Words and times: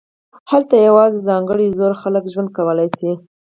هلته 0.51 0.75
یوازې 0.87 1.19
ځانګړي 1.29 1.73
زړور 1.77 1.93
خلک 2.01 2.23
ژوند 2.33 2.49
کولی 2.57 2.87
شي 2.97 3.11